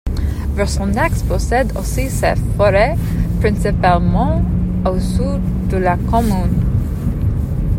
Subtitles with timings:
[0.55, 2.95] Versonnex possède aussi ses forêts,
[3.39, 4.41] principalement
[4.83, 6.59] au sud de la commune.